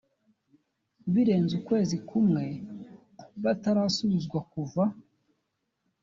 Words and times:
birenze 1.13 1.53
ukwezi 1.59 1.95
kumwe 2.07 2.45
batarasubizwa 3.43 4.39
kuva 4.51 4.83